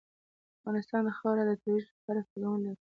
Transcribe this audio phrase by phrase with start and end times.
[0.59, 2.81] افغانستان د خاوره د ترویج لپاره پروګرامونه لري.